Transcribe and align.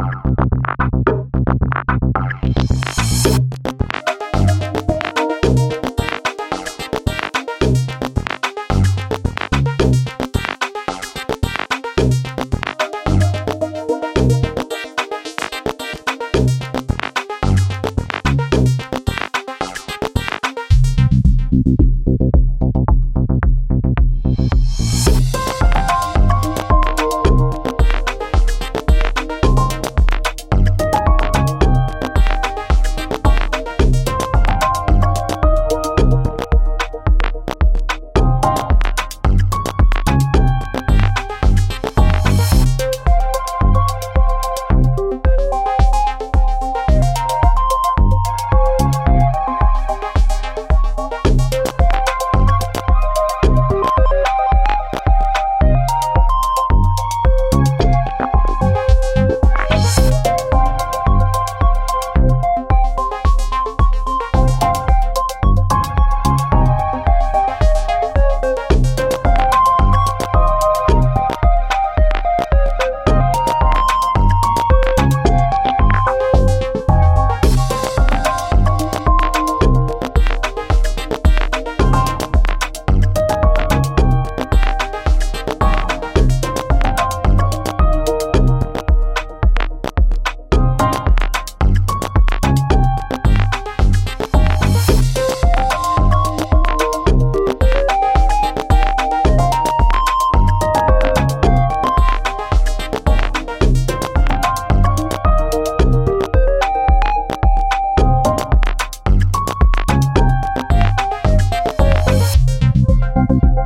Bye. 0.00 0.40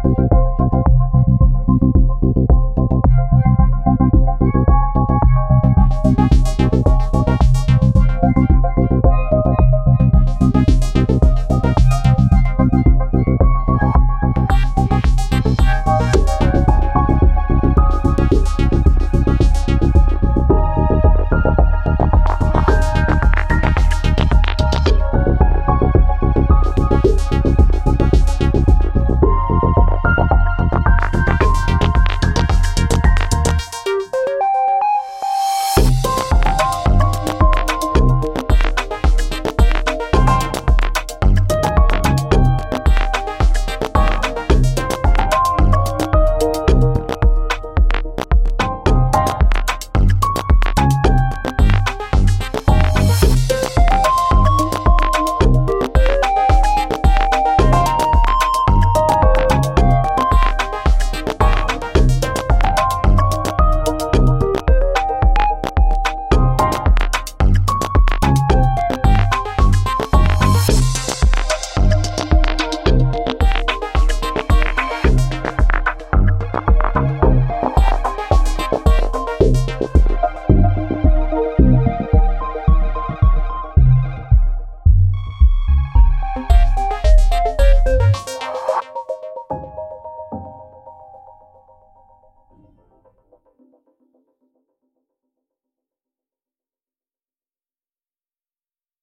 Thank 0.02 0.18
you. 9.04 9.13